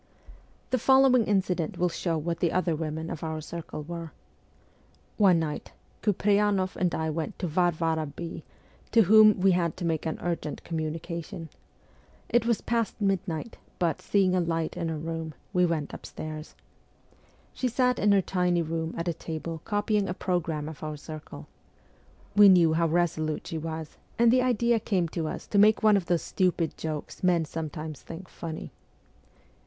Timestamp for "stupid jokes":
26.23-27.21